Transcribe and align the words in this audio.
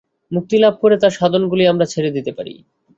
মুক্তি 0.31 0.55
লাভ 0.57 0.73
করে 0.81 0.95
তার 0.97 1.13
সাধনগুলি 1.19 1.63
আমরা 1.67 1.85
ছেড়ে 1.85 2.11
দিতে 2.15 2.31
পারি। 2.37 2.53